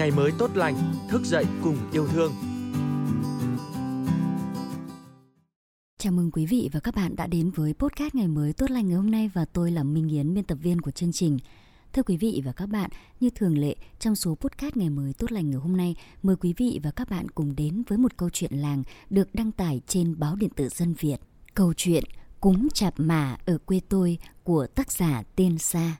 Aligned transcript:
ngày 0.00 0.10
mới 0.10 0.32
tốt 0.38 0.50
lành, 0.54 0.76
thức 1.08 1.22
dậy 1.24 1.44
cùng 1.62 1.76
yêu 1.92 2.08
thương. 2.08 2.32
Chào 5.98 6.12
mừng 6.12 6.30
quý 6.30 6.46
vị 6.46 6.70
và 6.72 6.80
các 6.80 6.94
bạn 6.94 7.16
đã 7.16 7.26
đến 7.26 7.50
với 7.50 7.74
podcast 7.74 8.14
ngày 8.14 8.28
mới 8.28 8.52
tốt 8.52 8.70
lành 8.70 8.86
ngày 8.86 8.96
hôm 8.96 9.10
nay 9.10 9.30
và 9.34 9.44
tôi 9.44 9.70
là 9.70 9.82
Minh 9.82 10.08
Yến, 10.08 10.34
biên 10.34 10.44
tập 10.44 10.58
viên 10.62 10.80
của 10.80 10.90
chương 10.90 11.12
trình. 11.12 11.38
Thưa 11.92 12.02
quý 12.02 12.16
vị 12.16 12.42
và 12.44 12.52
các 12.52 12.66
bạn, 12.66 12.90
như 13.20 13.30
thường 13.30 13.58
lệ, 13.58 13.74
trong 13.98 14.16
số 14.16 14.34
podcast 14.34 14.76
ngày 14.76 14.90
mới 14.90 15.12
tốt 15.12 15.32
lành 15.32 15.50
ngày 15.50 15.60
hôm 15.60 15.76
nay, 15.76 15.96
mời 16.22 16.36
quý 16.36 16.54
vị 16.56 16.80
và 16.82 16.90
các 16.90 17.10
bạn 17.10 17.28
cùng 17.28 17.56
đến 17.56 17.82
với 17.88 17.98
một 17.98 18.16
câu 18.16 18.30
chuyện 18.30 18.52
làng 18.52 18.82
được 19.10 19.34
đăng 19.34 19.52
tải 19.52 19.80
trên 19.86 20.18
báo 20.18 20.36
điện 20.36 20.50
tử 20.56 20.68
Dân 20.68 20.94
Việt. 20.98 21.16
Câu 21.54 21.72
chuyện 21.76 22.04
Cúng 22.40 22.68
chạp 22.74 22.94
mả 22.96 23.36
ở 23.46 23.58
quê 23.58 23.80
tôi 23.88 24.18
của 24.44 24.66
tác 24.66 24.92
giả 24.92 25.22
Tiên 25.36 25.58
Sa. 25.58 25.96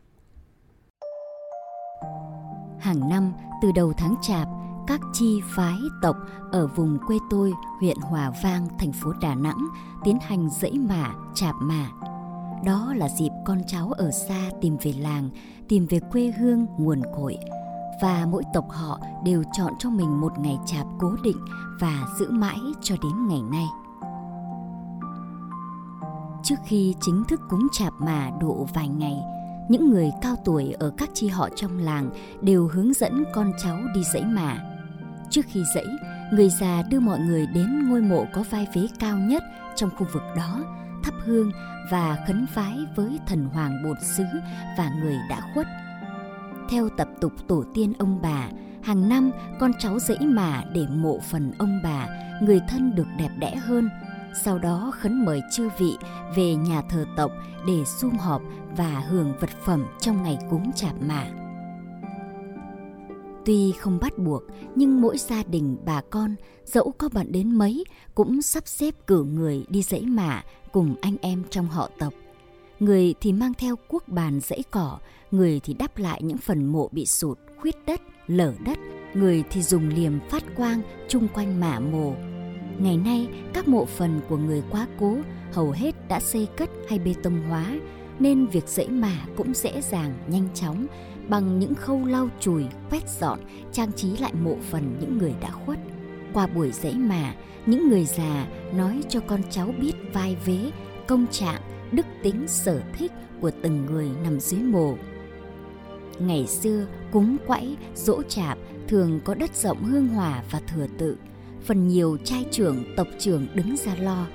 Hàng 2.81 3.09
năm, 3.09 3.33
từ 3.63 3.73
đầu 3.73 3.93
tháng 3.97 4.15
chạp, 4.23 4.49
các 4.87 5.01
chi 5.13 5.41
phái 5.57 5.79
tộc 6.03 6.17
ở 6.53 6.67
vùng 6.67 6.99
quê 7.07 7.19
tôi, 7.31 7.53
huyện 7.81 7.97
Hòa 8.01 8.33
Vang, 8.43 8.69
thành 8.79 8.93
phố 8.93 9.13
Đà 9.21 9.35
Nẵng 9.35 9.69
tiến 10.05 10.19
hành 10.21 10.51
dãy 10.51 10.73
mả, 10.73 11.15
chạp 11.35 11.55
mả. 11.61 11.89
Đó 12.65 12.95
là 12.97 13.09
dịp 13.09 13.31
con 13.45 13.63
cháu 13.67 13.93
ở 13.93 14.11
xa 14.11 14.51
tìm 14.61 14.77
về 14.83 14.93
làng, 14.93 15.31
tìm 15.69 15.87
về 15.87 16.01
quê 16.13 16.33
hương 16.39 16.67
nguồn 16.79 17.03
cội. 17.17 17.37
Và 18.03 18.27
mỗi 18.31 18.43
tộc 18.55 18.65
họ 18.71 19.01
đều 19.25 19.43
chọn 19.53 19.73
cho 19.79 19.91
mình 19.91 20.21
một 20.21 20.39
ngày 20.39 20.59
chạp 20.67 20.87
cố 20.99 21.17
định 21.23 21.39
và 21.81 22.05
giữ 22.19 22.31
mãi 22.31 22.61
cho 22.83 22.95
đến 23.03 23.29
ngày 23.29 23.43
nay. 23.43 23.67
Trước 26.43 26.57
khi 26.65 26.95
chính 27.01 27.25
thức 27.29 27.41
cúng 27.51 27.69
chạp 27.73 27.93
mà 27.99 28.31
độ 28.41 28.67
vài 28.75 28.89
ngày, 28.89 29.23
những 29.71 29.91
người 29.91 30.13
cao 30.23 30.37
tuổi 30.45 30.75
ở 30.79 30.93
các 30.97 31.11
chi 31.15 31.29
họ 31.29 31.49
trong 31.57 31.79
làng 31.79 32.11
đều 32.41 32.67
hướng 32.67 32.93
dẫn 32.93 33.25
con 33.33 33.53
cháu 33.63 33.79
đi 33.95 34.05
dãy 34.05 34.25
mả. 34.25 34.59
Trước 35.31 35.43
khi 35.49 35.63
dãy, 35.75 35.87
người 36.33 36.51
già 36.51 36.83
đưa 36.91 37.01
mọi 37.01 37.19
người 37.19 37.47
đến 37.47 37.89
ngôi 37.89 38.03
mộ 38.03 38.27
có 38.33 38.45
vai 38.51 38.67
vế 38.75 38.87
cao 38.99 39.19
nhất 39.19 39.43
trong 39.77 39.91
khu 39.91 40.07
vực 40.13 40.23
đó, 40.37 40.65
thắp 41.05 41.15
hương 41.25 41.51
và 41.91 42.25
khấn 42.27 42.47
vái 42.55 42.79
với 42.97 43.19
thần 43.27 43.45
hoàng 43.45 43.83
bột 43.85 43.97
xứ 44.17 44.25
và 44.79 44.91
người 45.01 45.17
đã 45.31 45.41
khuất. 45.55 45.67
Theo 46.71 46.89
tập 46.89 47.09
tục 47.21 47.33
tổ 47.49 47.65
tiên 47.75 47.93
ông 47.99 48.23
bà, 48.23 48.49
hàng 48.83 49.09
năm 49.09 49.31
con 49.61 49.73
cháu 49.79 49.99
dãy 49.99 50.19
mả 50.21 50.65
để 50.75 50.87
mộ 50.91 51.19
phần 51.31 51.53
ông 51.59 51.81
bà, 51.85 52.09
người 52.43 52.61
thân 52.69 52.95
được 52.95 53.07
đẹp 53.19 53.31
đẽ 53.39 53.57
hơn– 53.57 53.89
sau 54.35 54.59
đó 54.59 54.93
khấn 54.95 55.25
mời 55.25 55.41
chư 55.53 55.69
vị 55.79 55.97
về 56.37 56.55
nhà 56.55 56.83
thờ 56.83 57.05
tộc 57.17 57.33
để 57.67 57.85
sum 57.85 58.11
họp 58.11 58.43
và 58.77 59.01
hưởng 59.01 59.33
vật 59.41 59.51
phẩm 59.65 59.87
trong 60.01 60.23
ngày 60.23 60.39
cúng 60.51 60.73
chạp 60.73 61.03
mả. 61.03 61.27
Tuy 63.45 63.73
không 63.73 63.99
bắt 64.01 64.19
buộc, 64.19 64.43
nhưng 64.75 65.01
mỗi 65.01 65.19
gia 65.19 65.43
đình 65.43 65.77
bà 65.85 66.01
con, 66.01 66.35
dẫu 66.65 66.93
có 66.99 67.09
bận 67.13 67.33
đến 67.33 67.55
mấy, 67.55 67.85
cũng 68.15 68.43
sắp 68.43 68.69
xếp 68.69 68.95
cử 69.07 69.25
người 69.25 69.65
đi 69.69 69.83
dãy 69.83 70.03
mả 70.03 70.45
cùng 70.73 70.95
anh 71.03 71.17
em 71.21 71.43
trong 71.51 71.67
họ 71.67 71.91
tộc. 71.99 72.15
Người 72.81 73.15
thì 73.21 73.33
mang 73.33 73.55
theo 73.55 73.77
cuốc 73.77 74.09
bàn 74.09 74.41
dãy 74.41 74.63
cỏ, 74.71 74.99
người 75.31 75.61
thì 75.61 75.75
đắp 75.75 75.99
lại 75.99 76.23
những 76.23 76.39
phần 76.39 76.65
mộ 76.65 76.89
bị 76.93 77.07
sụt, 77.07 77.39
khuyết 77.61 77.77
đất, 77.87 78.01
lở 78.27 78.55
đất, 78.65 78.79
người 79.15 79.45
thì 79.51 79.63
dùng 79.63 79.89
liềm 79.89 80.13
phát 80.31 80.43
quang 80.57 80.83
chung 81.09 81.29
quanh 81.35 81.61
mả 81.61 81.81
mồ, 81.81 82.15
Ngày 82.81 82.97
nay, 82.97 83.29
các 83.55 83.69
mộ 83.69 83.85
phần 83.85 84.21
của 84.29 84.37
người 84.37 84.63
quá 84.71 84.87
cố 85.01 85.17
hầu 85.53 85.71
hết 85.71 86.09
đã 86.09 86.21
xây 86.21 86.49
cất 86.57 86.71
hay 86.89 86.99
bê 86.99 87.15
tông 87.23 87.43
hóa, 87.49 87.67
nên 88.19 88.47
việc 88.47 88.69
dãy 88.69 88.89
mả 88.89 89.27
cũng 89.37 89.55
dễ 89.55 89.81
dàng, 89.81 90.15
nhanh 90.29 90.49
chóng 90.55 90.87
bằng 91.29 91.59
những 91.59 91.75
khâu 91.75 92.05
lau 92.05 92.29
chùi, 92.41 92.65
quét 92.91 93.09
dọn, 93.21 93.39
trang 93.73 93.93
trí 93.93 94.17
lại 94.17 94.33
mộ 94.35 94.57
phần 94.71 94.97
những 95.01 95.19
người 95.19 95.35
đã 95.41 95.51
khuất. 95.51 95.79
Qua 96.33 96.47
buổi 96.47 96.73
dãy 96.73 96.95
mả, 96.95 97.35
những 97.67 97.89
người 97.89 98.05
già 98.05 98.47
nói 98.73 99.01
cho 99.09 99.21
con 99.21 99.41
cháu 99.51 99.75
biết 99.81 99.93
vai 100.13 100.37
vế, 100.47 100.71
công 101.07 101.27
trạng, 101.31 101.61
đức 101.93 102.07
tính 102.23 102.45
sở 102.47 102.81
thích 102.99 103.13
của 103.41 103.51
từng 103.63 103.87
người 103.87 104.09
nằm 104.25 104.41
dưới 104.41 104.61
mộ. 104.61 104.97
Ngày 106.19 106.47
xưa, 106.47 106.87
cúng 107.13 107.37
quẫy, 107.47 107.77
dỗ 107.95 108.23
chạp 108.23 108.59
thường 108.89 109.21
có 109.25 109.35
đất 109.35 109.57
rộng 109.57 109.85
hương 109.85 110.09
hòa 110.09 110.43
và 110.51 110.61
thừa 110.67 110.87
tự– 110.99 111.17
phần 111.65 111.89
nhiều 111.89 112.19
trai 112.25 112.45
trưởng 112.51 112.85
tộc 112.97 113.07
trưởng 113.19 113.47
đứng 113.55 113.77
ra 113.77 113.95
lo. 113.95 114.27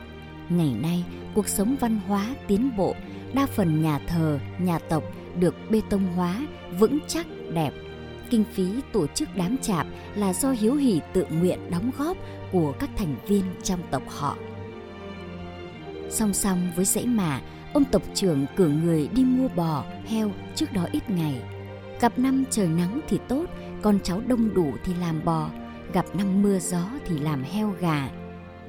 Ngày 0.50 0.76
nay, 0.82 1.04
cuộc 1.36 1.48
sống 1.48 1.76
văn 1.80 2.00
hóa 2.08 2.36
tiến 2.48 2.78
bộ, 2.78 2.96
đa 3.34 3.46
phần 3.46 3.82
nhà 3.82 4.00
thờ, 4.08 4.40
nhà 4.60 4.80
tộc 4.80 5.04
được 5.40 5.56
bê 5.70 5.82
tông 5.90 6.14
hóa, 6.16 6.48
vững 6.80 7.00
chắc, 7.08 7.28
đẹp. 7.54 7.74
Kinh 8.30 8.44
phí 8.54 8.68
tổ 8.94 9.08
chức 9.08 9.30
đám 9.36 9.58
chạp 9.58 9.88
là 10.16 10.34
do 10.34 10.52
hiếu 10.52 10.76
hỉ 10.76 11.02
tự 11.14 11.26
nguyện 11.30 11.60
đóng 11.72 11.92
góp 11.98 12.18
của 12.52 12.72
các 12.80 12.90
thành 12.98 13.16
viên 13.28 13.44
trong 13.64 13.80
tộc 13.92 14.04
họ. 14.08 14.38
Song 16.10 16.34
song 16.34 16.72
với 16.76 16.86
dãy 16.86 17.06
mả, 17.06 17.42
ông 17.74 17.84
tộc 17.84 18.02
trưởng 18.14 18.46
cử 18.56 18.68
người 18.68 19.08
đi 19.08 19.24
mua 19.24 19.48
bò, 19.48 19.86
heo 20.06 20.32
trước 20.56 20.74
đó 20.74 20.88
ít 20.92 21.10
ngày. 21.10 21.42
Gặp 22.02 22.20
năm 22.20 22.44
trời 22.50 22.68
nắng 22.68 23.00
thì 23.08 23.20
tốt, 23.28 23.46
con 23.82 24.00
cháu 24.04 24.22
đông 24.28 24.54
đủ 24.54 24.74
thì 24.84 24.94
làm 24.94 25.26
bò, 25.26 25.50
gặp 25.96 26.16
năm 26.16 26.42
mưa 26.42 26.60
gió 26.60 26.90
thì 27.06 27.20
làm 27.20 27.44
heo 27.44 27.74
gà. 27.80 28.10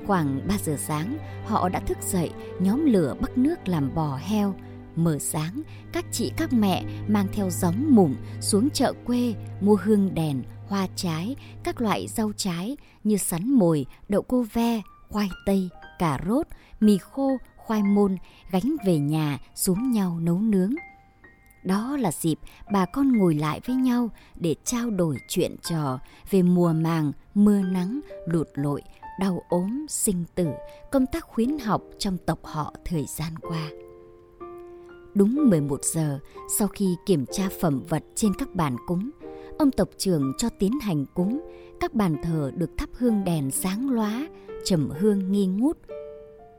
Khoảng 0.06 0.40
3 0.48 0.54
giờ 0.64 0.76
sáng, 0.78 1.18
họ 1.44 1.68
đã 1.68 1.80
thức 1.80 1.98
dậy, 2.02 2.30
nhóm 2.60 2.86
lửa 2.86 3.14
bắc 3.20 3.38
nước 3.38 3.68
làm 3.68 3.94
bò 3.94 4.18
heo. 4.22 4.54
Mở 4.96 5.18
sáng, 5.18 5.62
các 5.92 6.04
chị 6.12 6.32
các 6.36 6.52
mẹ 6.52 6.84
mang 7.08 7.26
theo 7.32 7.50
gióng 7.50 7.94
mủng 7.94 8.16
xuống 8.40 8.70
chợ 8.70 8.92
quê 9.04 9.34
mua 9.60 9.76
hương 9.82 10.14
đèn, 10.14 10.42
hoa 10.68 10.86
trái, 10.96 11.36
các 11.64 11.80
loại 11.80 12.06
rau 12.08 12.32
trái 12.36 12.76
như 13.04 13.16
sắn 13.16 13.50
mồi, 13.50 13.86
đậu 14.08 14.22
cô 14.22 14.44
ve, 14.52 14.82
khoai 15.08 15.28
tây, 15.46 15.68
cà 15.98 16.18
rốt, 16.28 16.46
mì 16.80 16.98
khô, 16.98 17.36
khoai 17.56 17.82
môn 17.82 18.16
gánh 18.50 18.76
về 18.86 18.98
nhà 18.98 19.38
xuống 19.54 19.90
nhau 19.90 20.20
nấu 20.20 20.38
nướng. 20.40 20.74
Đó 21.66 21.96
là 21.96 22.12
dịp 22.12 22.38
bà 22.72 22.86
con 22.86 23.12
ngồi 23.12 23.34
lại 23.34 23.60
với 23.66 23.76
nhau 23.76 24.10
để 24.34 24.54
trao 24.64 24.90
đổi 24.90 25.16
chuyện 25.28 25.56
trò 25.62 25.98
về 26.30 26.42
mùa 26.42 26.72
màng, 26.72 27.12
mưa 27.34 27.58
nắng, 27.62 28.00
lụt 28.26 28.46
lội, 28.54 28.82
đau 29.20 29.42
ốm, 29.48 29.86
sinh 29.88 30.24
tử, 30.34 30.48
công 30.92 31.06
tác 31.06 31.24
khuyến 31.24 31.58
học 31.58 31.82
trong 31.98 32.18
tộc 32.26 32.38
họ 32.42 32.74
thời 32.84 33.04
gian 33.18 33.38
qua. 33.38 33.70
Đúng 35.14 35.50
11 35.50 35.80
giờ, 35.84 36.18
sau 36.58 36.68
khi 36.68 36.96
kiểm 37.06 37.24
tra 37.32 37.48
phẩm 37.60 37.82
vật 37.88 38.02
trên 38.14 38.34
các 38.34 38.54
bàn 38.54 38.76
cúng, 38.86 39.10
ông 39.58 39.70
tộc 39.70 39.88
trưởng 39.98 40.32
cho 40.38 40.48
tiến 40.58 40.80
hành 40.80 41.06
cúng, 41.14 41.40
các 41.80 41.94
bàn 41.94 42.16
thờ 42.22 42.50
được 42.54 42.70
thắp 42.76 42.88
hương 42.92 43.24
đèn 43.24 43.50
sáng 43.50 43.90
lóa, 43.90 44.26
trầm 44.64 44.90
hương 45.00 45.32
nghi 45.32 45.46
ngút. 45.46 45.78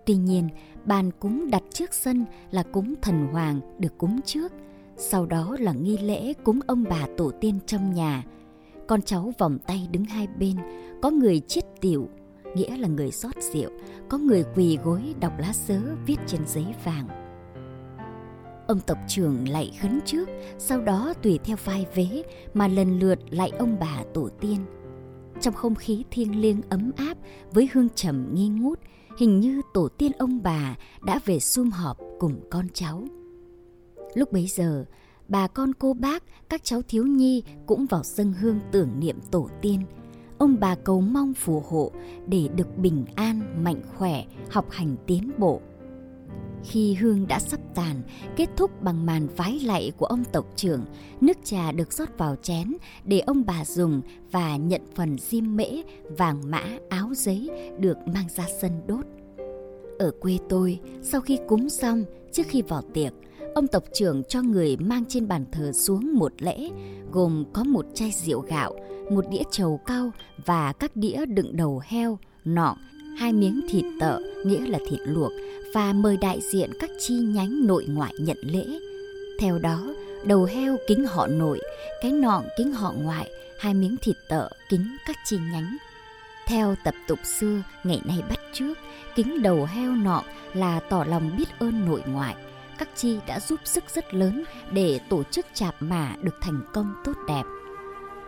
Tuy 0.06 0.16
nhiên, 0.16 0.50
bàn 0.86 1.12
cúng 1.20 1.52
đặt 1.52 1.64
trước 1.74 1.94
sân 1.94 2.26
là 2.52 2.64
cúng 2.64 2.94
thần 3.02 3.28
hoàng 3.28 3.60
được 3.80 3.98
cúng 3.98 4.20
trước– 4.26 4.52
sau 4.98 5.26
đó 5.26 5.56
là 5.60 5.74
nghi 5.74 5.98
lễ 5.98 6.34
cúng 6.44 6.60
ông 6.68 6.84
bà 6.90 7.08
tổ 7.18 7.32
tiên 7.42 7.60
trong 7.66 7.94
nhà. 7.94 8.24
Con 8.88 9.02
cháu 9.02 9.34
vòng 9.38 9.58
tay 9.68 9.88
đứng 9.92 10.06
hai 10.06 10.28
bên, 10.40 10.56
có 11.02 11.10
người 11.10 11.40
chiết 11.40 11.64
tiểu, 11.82 12.10
nghĩa 12.56 12.78
là 12.78 12.88
người 12.88 13.12
rót 13.12 13.36
rượu, 13.54 13.70
có 14.10 14.18
người 14.18 14.44
quỳ 14.56 14.78
gối 14.84 15.02
đọc 15.20 15.34
lá 15.40 15.54
sớ 15.54 15.80
viết 16.06 16.16
trên 16.28 16.42
giấy 16.48 16.66
vàng. 16.84 17.08
Ông 18.68 18.80
tộc 18.80 18.98
trưởng 19.08 19.50
lại 19.50 19.72
khấn 19.82 20.00
trước, 20.06 20.30
sau 20.58 20.82
đó 20.82 21.14
tùy 21.22 21.40
theo 21.44 21.58
vai 21.64 21.86
vế 21.96 22.24
mà 22.54 22.68
lần 22.68 23.00
lượt 23.00 23.20
lại 23.30 23.50
ông 23.60 23.78
bà 23.80 24.04
tổ 24.14 24.30
tiên. 24.42 24.58
Trong 25.42 25.54
không 25.54 25.76
khí 25.76 26.04
thiêng 26.12 26.42
liêng 26.42 26.62
ấm 26.70 26.92
áp 26.98 27.18
với 27.52 27.70
hương 27.74 27.90
trầm 27.96 28.30
nghi 28.34 28.48
ngút, 28.48 28.80
hình 29.18 29.40
như 29.40 29.62
tổ 29.74 29.88
tiên 29.98 30.12
ông 30.18 30.44
bà 30.44 30.76
đã 31.06 31.20
về 31.26 31.40
sum 31.40 31.70
họp 31.70 31.98
cùng 32.20 32.40
con 32.52 32.66
cháu. 32.74 33.04
Lúc 34.18 34.32
bấy 34.32 34.48
giờ, 34.48 34.86
bà 35.28 35.48
con 35.48 35.74
cô 35.74 35.94
bác, 35.94 36.24
các 36.50 36.64
cháu 36.64 36.82
thiếu 36.82 37.06
nhi 37.06 37.44
cũng 37.66 37.86
vào 37.86 38.04
dân 38.04 38.34
hương 38.34 38.60
tưởng 38.72 39.00
niệm 39.00 39.20
tổ 39.32 39.50
tiên. 39.62 39.82
Ông 40.38 40.60
bà 40.60 40.76
cầu 40.76 41.02
mong 41.02 41.34
phù 41.34 41.64
hộ 41.70 41.92
để 42.28 42.48
được 42.56 42.78
bình 42.78 43.06
an, 43.16 43.64
mạnh 43.64 43.82
khỏe, 43.98 44.26
học 44.50 44.66
hành 44.70 44.96
tiến 45.08 45.32
bộ. 45.38 45.62
Khi 46.64 46.94
hương 46.94 47.28
đã 47.28 47.40
sắp 47.40 47.60
tàn, 47.76 48.02
kết 48.36 48.50
thúc 48.58 48.82
bằng 48.82 49.06
màn 49.06 49.28
vái 49.36 49.60
lạy 49.60 49.92
của 49.98 50.06
ông 50.06 50.24
tộc 50.32 50.46
trưởng, 50.56 50.86
nước 51.22 51.38
trà 51.44 51.72
được 51.72 51.94
rót 51.94 52.18
vào 52.18 52.36
chén 52.36 52.74
để 53.06 53.20
ông 53.20 53.46
bà 53.46 53.66
dùng 53.66 54.02
và 54.32 54.58
nhận 54.58 54.82
phần 54.96 55.18
diêm 55.18 55.56
mễ, 55.56 55.70
vàng 56.18 56.52
mã, 56.52 56.64
áo 56.90 57.14
giấy 57.14 57.50
được 57.80 57.98
mang 58.08 58.30
ra 58.36 58.46
sân 58.62 58.72
đốt. 58.88 59.06
Ở 60.00 60.12
quê 60.20 60.38
tôi, 60.50 60.80
sau 61.02 61.22
khi 61.22 61.40
cúng 61.48 61.70
xong, 61.70 62.04
trước 62.32 62.44
khi 62.48 62.62
vào 62.62 62.82
tiệc, 62.94 63.14
ông 63.56 63.68
tộc 63.68 63.84
trưởng 63.94 64.24
cho 64.24 64.42
người 64.42 64.78
mang 64.78 65.04
trên 65.10 65.28
bàn 65.28 65.46
thờ 65.52 65.72
xuống 65.72 66.14
một 66.14 66.34
lễ, 66.40 66.70
gồm 67.12 67.44
có 67.54 67.64
một 67.64 67.86
chai 67.94 68.12
rượu 68.12 68.40
gạo, 68.42 68.76
một 69.12 69.26
đĩa 69.32 69.44
trầu 69.52 69.80
cao 69.86 70.12
và 70.46 70.74
các 70.74 70.96
đĩa 70.96 71.26
đựng 71.26 71.56
đầu 71.56 71.82
heo, 71.86 72.20
nọng, 72.46 72.78
hai 73.18 73.34
miếng 73.34 73.62
thịt 73.70 73.86
tợ, 74.00 74.20
nghĩa 74.46 74.68
là 74.68 74.80
thịt 74.90 75.00
luộc, 75.06 75.32
và 75.74 75.94
mời 75.94 76.18
đại 76.18 76.40
diện 76.52 76.70
các 76.80 76.90
chi 77.00 77.14
nhánh 77.14 77.68
nội 77.68 77.86
ngoại 77.90 78.14
nhận 78.20 78.38
lễ. 78.42 78.66
Theo 79.40 79.60
đó, 79.60 79.96
đầu 80.26 80.44
heo 80.44 80.78
kính 80.88 81.06
họ 81.06 81.28
nội, 81.28 81.60
cái 82.02 82.12
nọng 82.12 82.46
kính 82.58 82.72
họ 82.72 82.94
ngoại, 83.02 83.30
hai 83.60 83.74
miếng 83.74 83.96
thịt 84.02 84.16
tợ 84.30 84.50
kính 84.70 84.98
các 85.08 85.16
chi 85.26 85.38
nhánh. 85.52 85.78
Theo 86.48 86.76
tập 86.84 86.94
tục 87.08 87.20
xưa, 87.40 87.62
ngày 87.84 88.02
nay 88.06 88.18
bắt 88.30 88.37
trước, 88.58 88.74
kính 89.16 89.42
đầu 89.42 89.66
heo 89.66 89.92
nọ 89.92 90.24
là 90.54 90.80
tỏ 90.80 91.04
lòng 91.08 91.32
biết 91.38 91.60
ơn 91.60 91.86
nội 91.86 92.02
ngoại. 92.08 92.36
Các 92.78 92.90
chi 92.96 93.20
đã 93.28 93.40
giúp 93.40 93.60
sức 93.64 93.84
rất 93.88 94.14
lớn 94.14 94.44
để 94.72 95.00
tổ 95.10 95.24
chức 95.24 95.46
chạp 95.54 95.76
mả 95.80 96.16
được 96.22 96.36
thành 96.42 96.62
công 96.74 96.94
tốt 97.04 97.14
đẹp. 97.28 97.44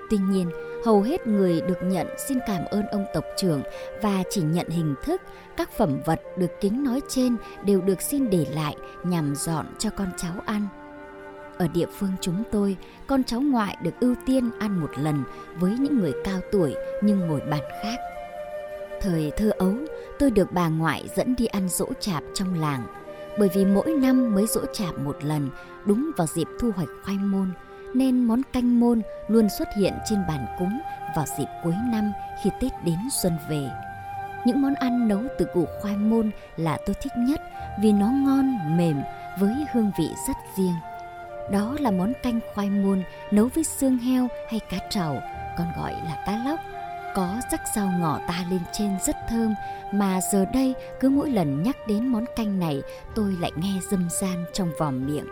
Tuy 0.09 0.17
nhiên, 0.17 0.49
hầu 0.85 1.01
hết 1.01 1.27
người 1.27 1.61
được 1.61 1.77
nhận 1.83 2.07
xin 2.27 2.39
cảm 2.47 2.65
ơn 2.65 2.85
ông 2.87 3.05
tộc 3.13 3.23
trưởng 3.37 3.61
và 4.01 4.23
chỉ 4.29 4.41
nhận 4.41 4.69
hình 4.69 4.95
thức 5.03 5.21
các 5.57 5.71
phẩm 5.71 5.99
vật 6.05 6.21
được 6.37 6.51
kính 6.61 6.83
nói 6.83 7.01
trên 7.09 7.37
đều 7.65 7.81
được 7.81 8.01
xin 8.01 8.29
để 8.29 8.45
lại 8.55 8.75
nhằm 9.03 9.35
dọn 9.35 9.65
cho 9.79 9.89
con 9.89 10.07
cháu 10.17 10.33
ăn. 10.45 10.67
Ở 11.57 11.67
địa 11.67 11.87
phương 11.99 12.11
chúng 12.21 12.43
tôi, 12.51 12.77
con 13.07 13.23
cháu 13.23 13.41
ngoại 13.41 13.77
được 13.83 13.93
ưu 13.99 14.15
tiên 14.25 14.49
ăn 14.59 14.79
một 14.79 14.91
lần 14.97 15.23
với 15.55 15.77
những 15.79 15.99
người 15.99 16.13
cao 16.23 16.39
tuổi 16.51 16.75
nhưng 17.03 17.19
ngồi 17.19 17.41
bàn 17.51 17.61
khác. 17.83 17.99
Thời 19.01 19.31
thơ 19.37 19.51
ấu, 19.57 19.73
tôi 20.19 20.31
được 20.31 20.51
bà 20.51 20.67
ngoại 20.67 21.09
dẫn 21.15 21.35
đi 21.35 21.45
ăn 21.45 21.69
dỗ 21.69 21.85
chạp 21.99 22.23
trong 22.33 22.59
làng, 22.59 22.87
bởi 23.39 23.49
vì 23.53 23.65
mỗi 23.65 23.93
năm 23.93 24.35
mới 24.35 24.47
dỗ 24.47 24.61
chạp 24.73 24.99
một 24.99 25.17
lần, 25.23 25.49
đúng 25.85 26.11
vào 26.17 26.27
dịp 26.27 26.47
thu 26.59 26.71
hoạch 26.75 26.89
khoai 27.03 27.17
môn, 27.17 27.51
nên 27.93 28.23
món 28.23 28.41
canh 28.53 28.79
môn 28.79 29.01
luôn 29.27 29.47
xuất 29.59 29.67
hiện 29.77 29.93
trên 30.09 30.19
bàn 30.27 30.45
cúng 30.59 30.79
vào 31.15 31.25
dịp 31.37 31.47
cuối 31.63 31.73
năm 31.91 32.11
khi 32.43 32.49
Tết 32.59 32.71
đến 32.85 32.97
xuân 33.21 33.33
về. 33.49 33.69
Những 34.45 34.61
món 34.61 34.73
ăn 34.73 35.07
nấu 35.07 35.21
từ 35.37 35.45
củ 35.53 35.65
khoai 35.81 35.95
môn 35.95 36.31
là 36.57 36.77
tôi 36.85 36.95
thích 37.01 37.13
nhất 37.17 37.41
vì 37.81 37.91
nó 37.91 38.07
ngon, 38.07 38.77
mềm 38.77 39.01
với 39.39 39.53
hương 39.73 39.91
vị 39.99 40.09
rất 40.27 40.37
riêng. 40.57 40.75
Đó 41.51 41.75
là 41.79 41.91
món 41.91 42.13
canh 42.23 42.39
khoai 42.53 42.69
môn 42.69 43.03
nấu 43.31 43.49
với 43.55 43.63
xương 43.63 43.97
heo 43.97 44.27
hay 44.49 44.59
cá 44.59 44.77
trầu, 44.89 45.19
còn 45.57 45.67
gọi 45.77 45.93
là 45.93 46.23
cá 46.25 46.43
lóc. 46.45 46.59
Có 47.19 47.41
rắc 47.51 47.61
rau 47.75 47.91
ngỏ 47.99 48.19
ta 48.27 48.45
lên 48.49 48.59
trên 48.71 48.97
rất 49.05 49.15
thơm 49.29 49.55
mà 49.91 50.19
giờ 50.31 50.45
đây 50.53 50.75
cứ 50.99 51.09
mỗi 51.09 51.29
lần 51.29 51.63
nhắc 51.63 51.77
đến 51.87 52.07
món 52.07 52.25
canh 52.35 52.59
này 52.59 52.81
tôi 53.15 53.37
lại 53.39 53.51
nghe 53.55 53.79
dâm 53.91 54.09
gian 54.09 54.45
trong 54.53 54.71
vòm 54.79 55.05
miệng. 55.05 55.25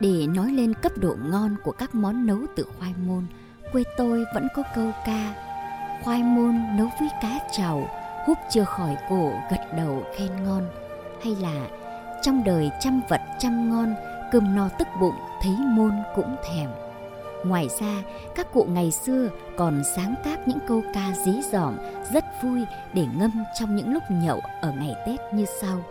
Để 0.00 0.26
nói 0.26 0.52
lên 0.52 0.74
cấp 0.74 0.92
độ 0.96 1.16
ngon 1.30 1.56
của 1.64 1.72
các 1.72 1.94
món 1.94 2.26
nấu 2.26 2.38
từ 2.56 2.66
khoai 2.78 2.94
môn, 3.06 3.26
quê 3.72 3.82
tôi 3.96 4.24
vẫn 4.34 4.48
có 4.56 4.62
câu 4.74 4.90
ca 5.06 5.34
Khoai 6.04 6.22
môn 6.22 6.54
nấu 6.76 6.88
với 7.00 7.08
cá 7.22 7.38
trầu, 7.52 7.88
húp 8.26 8.38
chưa 8.50 8.64
khỏi 8.64 8.96
cổ 9.10 9.32
gật 9.50 9.60
đầu 9.76 10.02
khen 10.16 10.44
ngon. 10.44 10.68
Hay 11.24 11.36
là 11.36 11.68
trong 12.22 12.44
đời 12.44 12.70
trăm 12.80 13.00
vật 13.08 13.20
trăm 13.38 13.70
ngon, 13.70 13.94
cơm 14.32 14.56
no 14.56 14.68
tức 14.78 14.88
bụng 15.00 15.16
thấy 15.42 15.56
môn 15.58 15.92
cũng 16.14 16.36
thèm. 16.48 16.70
Ngoài 17.44 17.68
ra, 17.80 18.02
các 18.34 18.52
cụ 18.52 18.66
ngày 18.70 18.90
xưa 18.90 19.28
còn 19.56 19.82
sáng 19.96 20.14
tác 20.24 20.48
những 20.48 20.58
câu 20.68 20.82
ca 20.94 21.12
dí 21.24 21.32
dỏm 21.52 21.76
rất 22.14 22.24
vui 22.42 22.60
để 22.94 23.06
ngâm 23.18 23.30
trong 23.60 23.76
những 23.76 23.92
lúc 23.92 24.02
nhậu 24.10 24.40
ở 24.60 24.72
ngày 24.72 24.94
Tết 25.06 25.20
như 25.34 25.44
sau. 25.60 25.84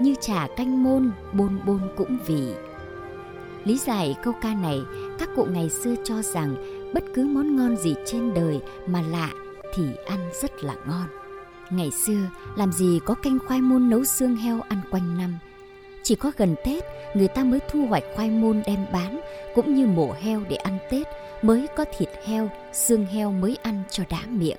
Như 0.00 0.14
trà 0.20 0.46
canh 0.56 0.82
môn, 0.82 1.10
bôn 1.32 1.60
bôn 1.66 1.80
cũng 1.96 2.18
vị 2.26 2.54
Lý 3.64 3.78
giải 3.78 4.16
câu 4.22 4.34
ca 4.40 4.54
này, 4.54 4.80
các 5.18 5.28
cụ 5.36 5.44
ngày 5.44 5.70
xưa 5.70 5.94
cho 6.04 6.22
rằng 6.22 6.54
bất 6.94 7.04
cứ 7.14 7.24
món 7.24 7.56
ngon 7.56 7.76
gì 7.76 7.94
trên 8.06 8.34
đời 8.34 8.60
mà 8.86 9.02
lạ 9.02 9.30
thì 9.74 9.84
ăn 10.06 10.30
rất 10.42 10.64
là 10.64 10.74
ngon. 10.86 11.06
Ngày 11.70 11.90
xưa, 11.90 12.20
làm 12.56 12.72
gì 12.72 13.00
có 13.04 13.14
canh 13.14 13.38
khoai 13.46 13.60
môn 13.60 13.90
nấu 13.90 14.04
xương 14.04 14.36
heo 14.36 14.60
ăn 14.60 14.80
quanh 14.90 15.18
năm. 15.18 15.38
Chỉ 16.08 16.14
có 16.14 16.32
gần 16.36 16.54
Tết, 16.64 16.84
người 17.14 17.28
ta 17.28 17.44
mới 17.44 17.60
thu 17.70 17.86
hoạch 17.86 18.04
khoai 18.14 18.30
môn 18.30 18.62
đem 18.66 18.86
bán, 18.92 19.20
cũng 19.54 19.74
như 19.74 19.86
mổ 19.86 20.12
heo 20.20 20.42
để 20.48 20.56
ăn 20.56 20.78
Tết, 20.90 21.06
mới 21.42 21.66
có 21.76 21.84
thịt 21.98 22.08
heo, 22.24 22.48
xương 22.72 23.06
heo 23.06 23.32
mới 23.32 23.56
ăn 23.62 23.82
cho 23.90 24.04
đã 24.10 24.22
miệng. 24.28 24.56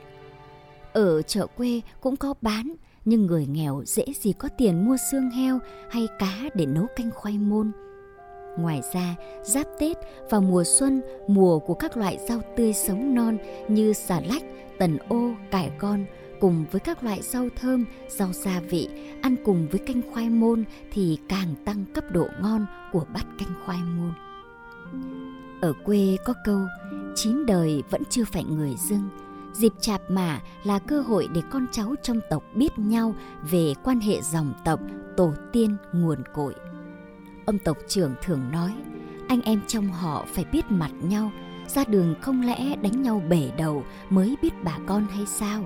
Ở 0.93 1.21
chợ 1.21 1.47
quê 1.47 1.81
cũng 2.01 2.15
có 2.15 2.33
bán, 2.41 2.73
nhưng 3.05 3.25
người 3.25 3.45
nghèo 3.45 3.83
dễ 3.85 4.05
gì 4.15 4.33
có 4.33 4.49
tiền 4.57 4.85
mua 4.85 4.97
xương 5.11 5.29
heo 5.29 5.59
hay 5.89 6.07
cá 6.19 6.33
để 6.53 6.65
nấu 6.65 6.85
canh 6.95 7.11
khoai 7.11 7.37
môn. 7.37 7.71
Ngoài 8.57 8.81
ra, 8.93 9.15
giáp 9.43 9.67
Tết 9.79 9.97
vào 10.29 10.41
mùa 10.41 10.63
xuân, 10.63 11.01
mùa 11.27 11.59
của 11.59 11.73
các 11.73 11.97
loại 11.97 12.17
rau 12.27 12.41
tươi 12.55 12.73
sống 12.73 13.15
non 13.15 13.37
như 13.67 13.93
xà 13.93 14.21
lách, 14.29 14.43
tần 14.77 14.97
ô, 15.09 15.31
cải 15.51 15.71
con, 15.77 16.05
cùng 16.39 16.65
với 16.71 16.79
các 16.79 17.03
loại 17.03 17.21
rau 17.21 17.49
thơm, 17.55 17.85
rau 18.07 18.33
gia 18.33 18.59
vị, 18.59 18.89
ăn 19.21 19.35
cùng 19.45 19.67
với 19.71 19.79
canh 19.79 20.01
khoai 20.13 20.29
môn 20.29 20.63
thì 20.91 21.17
càng 21.29 21.55
tăng 21.65 21.85
cấp 21.93 22.03
độ 22.11 22.27
ngon 22.41 22.65
của 22.91 23.05
bát 23.13 23.25
canh 23.39 23.53
khoai 23.65 23.79
môn. 23.97 24.13
Ở 25.61 25.73
quê 25.83 26.17
có 26.25 26.33
câu, 26.45 26.61
chín 27.15 27.45
đời 27.45 27.83
vẫn 27.89 28.03
chưa 28.09 28.25
phải 28.25 28.43
người 28.43 28.75
dưng. 28.89 29.09
Dịp 29.53 29.73
chạp 29.79 30.11
mả 30.11 30.41
là 30.63 30.79
cơ 30.79 31.01
hội 31.01 31.27
để 31.33 31.41
con 31.51 31.65
cháu 31.71 31.95
trong 32.03 32.19
tộc 32.29 32.43
biết 32.55 32.79
nhau 32.79 33.15
về 33.49 33.73
quan 33.83 33.99
hệ 33.99 34.21
dòng 34.21 34.53
tộc, 34.65 34.79
tổ 35.17 35.33
tiên, 35.51 35.77
nguồn 35.93 36.23
cội. 36.33 36.55
Ông 37.45 37.59
tộc 37.59 37.77
trưởng 37.87 38.15
thường 38.23 38.51
nói, 38.51 38.73
anh 39.27 39.41
em 39.41 39.61
trong 39.67 39.87
họ 39.87 40.25
phải 40.33 40.45
biết 40.51 40.71
mặt 40.71 40.91
nhau, 41.01 41.31
ra 41.67 41.83
đường 41.83 42.15
không 42.21 42.41
lẽ 42.41 42.75
đánh 42.75 43.01
nhau 43.01 43.21
bể 43.29 43.51
đầu 43.57 43.83
mới 44.09 44.35
biết 44.41 44.53
bà 44.63 44.77
con 44.85 45.07
hay 45.07 45.25
sao? 45.25 45.65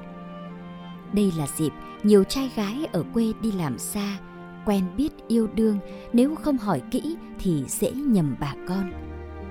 Đây 1.14 1.34
là 1.38 1.48
dịp 1.58 1.72
nhiều 2.04 2.24
trai 2.24 2.50
gái 2.56 2.88
ở 2.92 3.04
quê 3.14 3.26
đi 3.42 3.52
làm 3.52 3.80
xa, 3.80 4.18
quen 4.66 4.84
biết 4.98 5.10
yêu 5.28 5.48
đương, 5.56 5.80
nếu 6.14 6.36
không 6.36 6.58
hỏi 6.58 6.82
kỹ 6.92 7.16
thì 7.40 7.64
dễ 7.68 7.92
nhầm 7.92 8.36
bà 8.40 8.54
con. 8.68 8.92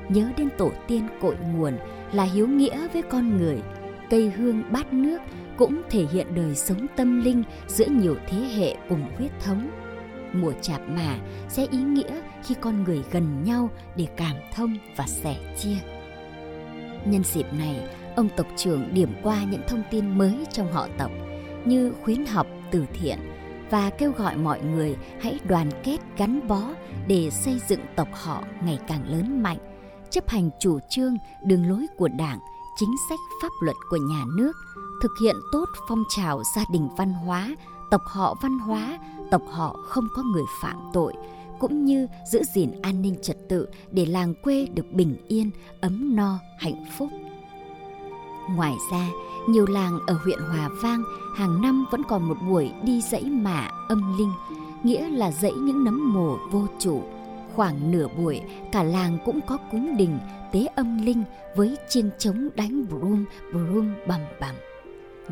Nhớ 0.08 0.28
đến 0.36 0.48
tổ 0.58 0.72
tiên 0.88 1.08
cội 1.20 1.36
nguồn 1.52 1.78
là 2.12 2.24
hiếu 2.24 2.48
nghĩa 2.48 2.88
với 2.92 3.02
con 3.02 3.36
người, 3.36 3.62
cây 4.10 4.30
hương 4.30 4.62
bát 4.72 4.92
nước 4.92 5.18
cũng 5.56 5.82
thể 5.90 6.06
hiện 6.12 6.34
đời 6.34 6.54
sống 6.54 6.86
tâm 6.96 7.20
linh 7.20 7.42
giữa 7.66 7.86
nhiều 7.86 8.16
thế 8.28 8.38
hệ 8.38 8.76
cùng 8.88 9.02
huyết 9.16 9.30
thống. 9.40 9.70
Mùa 10.32 10.52
chạp 10.62 10.80
mà 10.88 11.18
sẽ 11.48 11.66
ý 11.70 11.78
nghĩa 11.78 12.22
khi 12.44 12.54
con 12.60 12.84
người 12.84 13.02
gần 13.10 13.44
nhau 13.44 13.70
để 13.96 14.06
cảm 14.16 14.36
thông 14.54 14.76
và 14.96 15.06
sẻ 15.06 15.36
chia. 15.58 15.76
Nhân 17.04 17.24
dịp 17.24 17.46
này, 17.58 17.88
ông 18.16 18.28
tộc 18.36 18.46
trưởng 18.56 18.94
điểm 18.94 19.08
qua 19.22 19.44
những 19.50 19.62
thông 19.68 19.82
tin 19.90 20.18
mới 20.18 20.34
trong 20.52 20.72
họ 20.72 20.88
tộc– 20.98 21.10
như 21.64 21.92
khuyến 22.02 22.26
học 22.26 22.46
từ 22.70 22.84
thiện 23.00 23.18
và 23.70 23.90
kêu 23.90 24.12
gọi 24.12 24.36
mọi 24.36 24.60
người 24.60 24.96
hãy 25.20 25.40
đoàn 25.48 25.70
kết 25.84 25.98
gắn 26.16 26.48
bó 26.48 26.62
để 27.06 27.30
xây 27.30 27.60
dựng 27.68 27.80
tộc 27.96 28.08
họ 28.12 28.42
ngày 28.64 28.78
càng 28.88 29.08
lớn 29.08 29.42
mạnh, 29.42 29.58
chấp 30.10 30.28
hành 30.28 30.50
chủ 30.60 30.78
trương, 30.90 31.16
đường 31.44 31.68
lối 31.68 31.86
của 31.96 32.08
Đảng, 32.08 32.38
chính 32.76 32.94
sách 33.08 33.18
pháp 33.42 33.48
luật 33.60 33.76
của 33.90 33.96
nhà 33.96 34.24
nước, 34.36 34.52
thực 35.02 35.12
hiện 35.22 35.36
tốt 35.52 35.64
phong 35.88 36.04
trào 36.08 36.42
gia 36.56 36.64
đình 36.72 36.88
văn 36.96 37.12
hóa, 37.12 37.56
tộc 37.90 38.02
họ 38.04 38.34
văn 38.42 38.58
hóa, 38.58 38.98
tộc 39.30 39.42
họ 39.50 39.76
không 39.84 40.08
có 40.16 40.22
người 40.22 40.44
phạm 40.62 40.76
tội, 40.92 41.14
cũng 41.58 41.84
như 41.84 42.06
giữ 42.32 42.42
gìn 42.54 42.70
an 42.82 43.02
ninh 43.02 43.16
trật 43.22 43.36
tự 43.48 43.68
để 43.90 44.06
làng 44.06 44.34
quê 44.34 44.66
được 44.74 44.92
bình 44.92 45.16
yên, 45.28 45.50
ấm 45.80 46.16
no, 46.16 46.38
hạnh 46.58 46.84
phúc. 46.98 47.08
Ngoài 48.50 48.74
ra, 48.92 49.06
nhiều 49.48 49.66
làng 49.66 49.98
ở 50.06 50.14
huyện 50.24 50.38
Hòa 50.38 50.68
Vang 50.82 51.02
hàng 51.36 51.62
năm 51.62 51.84
vẫn 51.90 52.02
còn 52.08 52.28
một 52.28 52.36
buổi 52.48 52.72
đi 52.84 53.00
dãy 53.10 53.24
mả 53.24 53.70
âm 53.88 54.18
linh, 54.18 54.32
nghĩa 54.82 55.08
là 55.08 55.30
dãy 55.30 55.52
những 55.52 55.84
nấm 55.84 56.12
mồ 56.12 56.38
vô 56.50 56.66
chủ. 56.78 57.02
Khoảng 57.54 57.90
nửa 57.90 58.06
buổi, 58.16 58.40
cả 58.72 58.82
làng 58.82 59.18
cũng 59.24 59.40
có 59.46 59.58
cúng 59.70 59.96
đình, 59.96 60.18
tế 60.52 60.66
âm 60.66 61.06
linh 61.06 61.24
với 61.56 61.76
chiêng 61.88 62.10
trống 62.18 62.48
đánh 62.54 62.84
brum 62.88 63.24
brum 63.52 63.92
bầm 64.08 64.20
bầm. 64.40 64.54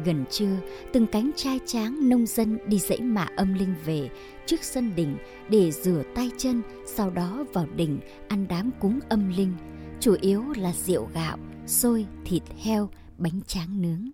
Gần 0.05 0.25
trưa, 0.31 0.57
từng 0.93 1.07
cánh 1.07 1.31
trai 1.37 1.61
tráng 1.67 2.09
nông 2.09 2.27
dân 2.27 2.59
đi 2.67 2.79
dãy 2.79 3.01
mạ 3.01 3.29
âm 3.37 3.55
linh 3.55 3.75
về 3.85 4.11
trước 4.47 4.65
sân 4.65 4.93
đình 4.97 5.17
để 5.49 5.71
rửa 5.71 6.03
tay 6.15 6.31
chân, 6.39 6.63
sau 6.87 7.11
đó 7.11 7.45
vào 7.53 7.67
đình 7.77 8.01
ăn 8.29 8.47
đám 8.49 8.71
cúng 8.81 9.01
âm 9.09 9.29
linh. 9.37 9.53
Chủ 10.01 10.17
yếu 10.21 10.43
là 10.57 10.73
rượu 10.73 11.09
gạo, 11.15 11.39
xôi, 11.67 12.07
thịt 12.25 12.43
heo, 12.63 12.89
bánh 13.19 13.41
tráng 13.47 13.83
nướng. 13.83 14.11